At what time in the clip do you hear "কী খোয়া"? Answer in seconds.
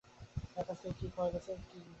0.99-1.27